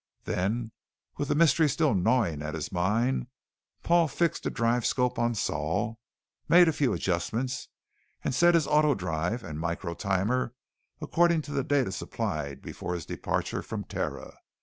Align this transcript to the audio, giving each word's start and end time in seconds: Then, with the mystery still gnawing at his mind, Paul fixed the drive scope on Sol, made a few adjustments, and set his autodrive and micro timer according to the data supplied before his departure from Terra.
Then, 0.23 0.71
with 1.17 1.27
the 1.27 1.35
mystery 1.35 1.69
still 1.69 1.93
gnawing 1.93 2.41
at 2.41 2.55
his 2.55 2.71
mind, 2.71 3.27
Paul 3.83 4.07
fixed 4.07 4.41
the 4.41 4.49
drive 4.49 4.83
scope 4.83 5.19
on 5.19 5.35
Sol, 5.35 5.99
made 6.49 6.67
a 6.67 6.73
few 6.73 6.91
adjustments, 6.93 7.67
and 8.23 8.33
set 8.33 8.55
his 8.55 8.65
autodrive 8.65 9.43
and 9.43 9.59
micro 9.59 9.93
timer 9.93 10.55
according 11.01 11.43
to 11.43 11.51
the 11.51 11.63
data 11.63 11.91
supplied 11.91 12.63
before 12.63 12.95
his 12.95 13.05
departure 13.05 13.61
from 13.61 13.83
Terra. 13.83 14.37